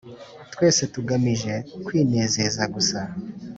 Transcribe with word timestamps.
twese 0.53 0.81
tugamije 0.93 1.53
kwinezeza 1.85 2.63
gusa 2.73 2.99